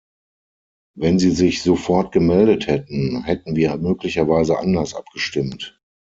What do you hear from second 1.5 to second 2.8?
sofort gemeldet